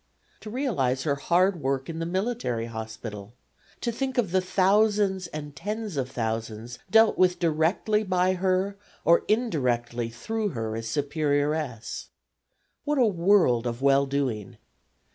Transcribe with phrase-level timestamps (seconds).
[0.39, 3.35] To realize her hard work in the military hospital,
[3.81, 9.23] to think of the thousands and tens of thousands dealt with directly by her or
[9.27, 12.07] indirectly through her as superioress.
[12.83, 14.57] What a world of well doing!